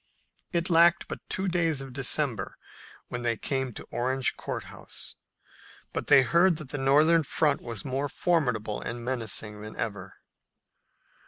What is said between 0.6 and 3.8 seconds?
lacked but two days of December when they came